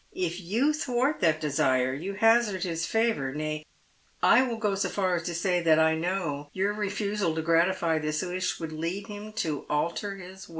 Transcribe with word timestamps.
If 0.15 0.41
you 0.41 0.73
thwart 0.73 1.19
that 1.19 1.39
desire 1.39 1.93
you 1.93 2.15
hazard 2.15 2.63
his 2.63 2.87
favour, 2.87 3.35
nay, 3.35 3.63
I 4.23 4.41
will 4.41 4.57
go 4.57 4.73
so 4.73 4.89
far 4.89 5.13
as 5.13 5.23
to 5.27 5.35
say 5.35 5.61
that 5.61 5.77
I 5.77 5.93
know 5.93 6.49
your 6.53 6.73
refusal 6.73 7.35
to 7.35 7.43
gratify 7.43 7.99
this 7.99 8.23
wish 8.23 8.59
would 8.59 8.71
lead 8.71 9.05
him 9.05 9.31
to 9.33 9.67
alter 9.69 10.15
his 10.15 10.47
wiU." 10.47 10.49